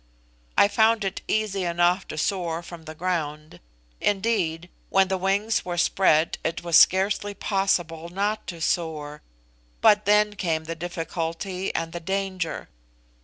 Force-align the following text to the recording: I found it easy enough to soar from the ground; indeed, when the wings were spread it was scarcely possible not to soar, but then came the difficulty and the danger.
I 0.57 0.67
found 0.67 1.03
it 1.03 1.21
easy 1.27 1.63
enough 1.63 2.07
to 2.07 2.17
soar 2.17 2.63
from 2.63 2.85
the 2.85 2.95
ground; 2.95 3.59
indeed, 3.99 4.67
when 4.89 5.09
the 5.09 5.17
wings 5.19 5.63
were 5.63 5.77
spread 5.77 6.39
it 6.43 6.63
was 6.63 6.75
scarcely 6.75 7.35
possible 7.35 8.09
not 8.09 8.47
to 8.47 8.61
soar, 8.61 9.21
but 9.79 10.05
then 10.05 10.33
came 10.33 10.63
the 10.63 10.73
difficulty 10.73 11.71
and 11.75 11.91
the 11.93 11.99
danger. 11.99 12.67